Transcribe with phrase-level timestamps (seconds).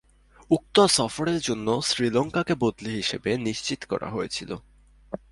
[0.49, 4.51] উক্ত সফরের জন্য শ্রীলঙ্কাকে বদলি হিসাবে নিশ্চিত করা হয়েছিল।